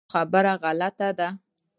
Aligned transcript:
دا 0.03 0.07
خبره 0.13 0.53
غلطه 0.63 1.09
ده. 1.19 1.27